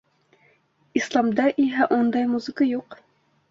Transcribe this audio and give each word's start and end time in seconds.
Исламда 1.01 1.45
иһә 1.65 1.89
ундай 1.99 2.27
музыка 2.35 2.71
юҡ. 2.73 3.01